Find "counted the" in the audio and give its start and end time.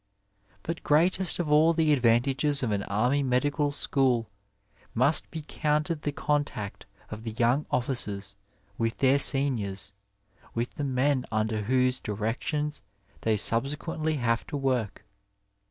5.47-6.11